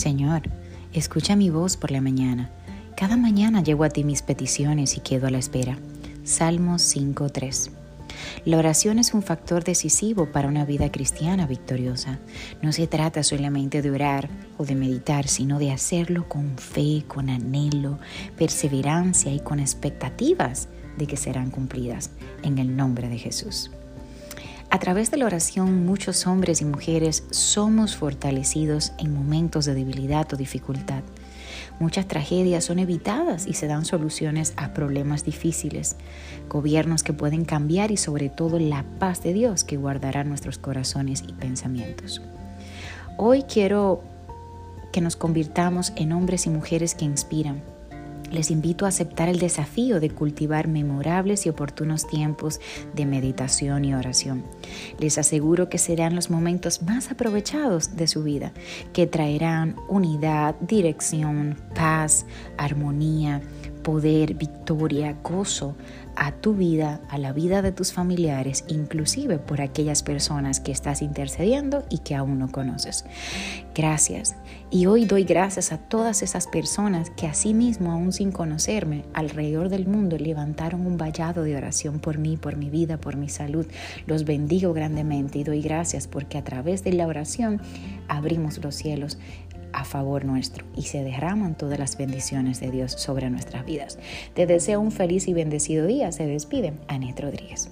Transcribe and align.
Señor, 0.00 0.40
escucha 0.94 1.36
mi 1.36 1.50
voz 1.50 1.76
por 1.76 1.90
la 1.90 2.00
mañana. 2.00 2.48
Cada 2.96 3.18
mañana 3.18 3.62
llego 3.62 3.84
a 3.84 3.90
ti 3.90 4.02
mis 4.02 4.22
peticiones 4.22 4.96
y 4.96 5.00
quedo 5.00 5.26
a 5.26 5.30
la 5.30 5.36
espera. 5.36 5.76
Salmos 6.24 6.96
5.3 6.96 7.72
la 8.44 8.58
oración 8.58 8.98
es 8.98 9.14
un 9.14 9.22
factor 9.22 9.62
decisivo 9.62 10.32
para 10.32 10.48
una 10.48 10.64
vida 10.64 10.90
cristiana 10.90 11.46
victoriosa. 11.46 12.18
No 12.60 12.72
se 12.72 12.86
trata 12.86 13.22
solamente 13.22 13.82
de 13.82 13.90
orar 13.90 14.28
o 14.58 14.64
de 14.64 14.74
meditar, 14.74 15.28
sino 15.28 15.58
de 15.58 15.70
hacerlo 15.70 16.28
con 16.28 16.56
fe, 16.58 17.04
con 17.06 17.30
anhelo, 17.30 17.98
perseverancia 18.36 19.32
y 19.32 19.40
con 19.40 19.60
expectativas 19.60 20.68
de 20.98 21.06
que 21.06 21.16
serán 21.16 21.50
cumplidas 21.50 22.10
en 22.42 22.58
el 22.58 22.76
nombre 22.76 23.08
de 23.08 23.18
Jesús. 23.18 23.70
A 24.72 24.78
través 24.78 25.10
de 25.10 25.16
la 25.16 25.26
oración 25.26 25.84
muchos 25.84 26.28
hombres 26.28 26.60
y 26.60 26.64
mujeres 26.64 27.24
somos 27.30 27.96
fortalecidos 27.96 28.92
en 28.98 29.12
momentos 29.12 29.64
de 29.64 29.74
debilidad 29.74 30.32
o 30.32 30.36
dificultad. 30.36 31.02
Muchas 31.80 32.06
tragedias 32.06 32.66
son 32.66 32.78
evitadas 32.78 33.48
y 33.48 33.54
se 33.54 33.66
dan 33.66 33.84
soluciones 33.84 34.52
a 34.56 34.72
problemas 34.72 35.24
difíciles, 35.24 35.96
gobiernos 36.48 37.02
que 37.02 37.12
pueden 37.12 37.44
cambiar 37.44 37.90
y 37.90 37.96
sobre 37.96 38.28
todo 38.28 38.60
la 38.60 38.84
paz 39.00 39.24
de 39.24 39.32
Dios 39.32 39.64
que 39.64 39.76
guardará 39.76 40.22
nuestros 40.22 40.58
corazones 40.58 41.24
y 41.26 41.32
pensamientos. 41.32 42.22
Hoy 43.16 43.42
quiero 43.42 44.04
que 44.92 45.00
nos 45.00 45.16
convirtamos 45.16 45.92
en 45.96 46.12
hombres 46.12 46.46
y 46.46 46.50
mujeres 46.50 46.94
que 46.94 47.04
inspiran, 47.04 47.60
les 48.30 48.50
invito 48.50 48.84
a 48.84 48.88
aceptar 48.88 49.28
el 49.28 49.38
desafío 49.38 50.00
de 50.00 50.10
cultivar 50.10 50.68
memorables 50.68 51.46
y 51.46 51.48
oportunos 51.48 52.06
tiempos 52.06 52.60
de 52.94 53.06
meditación 53.06 53.84
y 53.84 53.94
oración. 53.94 54.44
Les 54.98 55.18
aseguro 55.18 55.68
que 55.68 55.78
serán 55.78 56.14
los 56.14 56.30
momentos 56.30 56.82
más 56.82 57.10
aprovechados 57.10 57.96
de 57.96 58.06
su 58.06 58.22
vida, 58.22 58.52
que 58.92 59.06
traerán 59.06 59.76
unidad, 59.88 60.54
dirección, 60.60 61.56
paz, 61.74 62.26
armonía, 62.56 63.42
poder, 63.82 64.34
victoria, 64.34 65.16
gozo 65.22 65.74
a 66.16 66.32
tu 66.32 66.54
vida, 66.54 67.00
a 67.08 67.18
la 67.18 67.32
vida 67.32 67.62
de 67.62 67.72
tus 67.72 67.92
familiares, 67.92 68.64
inclusive 68.68 69.38
por 69.38 69.60
aquellas 69.60 70.02
personas 70.02 70.60
que 70.60 70.72
estás 70.72 71.02
intercediendo 71.02 71.84
y 71.88 71.98
que 71.98 72.14
aún 72.14 72.38
no 72.38 72.52
conoces. 72.52 73.04
Gracias. 73.74 74.36
Y 74.70 74.86
hoy 74.86 75.04
doy 75.04 75.24
gracias 75.24 75.72
a 75.72 75.78
todas 75.78 76.22
esas 76.22 76.46
personas 76.46 77.10
que 77.10 77.26
asimismo, 77.26 77.90
aún 77.92 78.12
sin 78.12 78.32
conocerme, 78.32 79.04
alrededor 79.14 79.68
del 79.68 79.86
mundo 79.86 80.18
levantaron 80.18 80.86
un 80.86 80.96
vallado 80.96 81.42
de 81.42 81.56
oración 81.56 82.00
por 82.00 82.18
mí, 82.18 82.36
por 82.36 82.56
mi 82.56 82.70
vida, 82.70 82.98
por 82.98 83.16
mi 83.16 83.28
salud. 83.28 83.66
Los 84.06 84.24
bendigo 84.24 84.72
grandemente 84.72 85.38
y 85.38 85.44
doy 85.44 85.62
gracias 85.62 86.06
porque 86.06 86.38
a 86.38 86.44
través 86.44 86.84
de 86.84 86.92
la 86.92 87.06
oración 87.06 87.60
abrimos 88.08 88.58
los 88.62 88.74
cielos 88.74 89.18
a 89.72 89.84
favor 89.84 90.24
nuestro 90.24 90.64
y 90.76 90.82
se 90.82 91.02
derraman 91.02 91.56
todas 91.56 91.78
las 91.78 91.96
bendiciones 91.96 92.60
de 92.60 92.70
Dios 92.70 92.92
sobre 92.92 93.30
nuestras 93.30 93.64
vidas. 93.64 93.98
Te 94.34 94.46
deseo 94.46 94.80
un 94.80 94.92
feliz 94.92 95.28
y 95.28 95.34
bendecido 95.34 95.86
día. 95.86 96.12
Se 96.12 96.26
despide 96.26 96.74
Anet 96.88 97.20
Rodríguez. 97.20 97.70